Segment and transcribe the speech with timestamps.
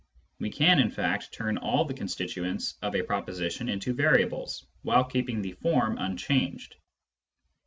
[0.39, 5.43] We can, in fact, turn all the constituents of a proposition into variables, while keeping
[5.43, 6.75] the form unchanged.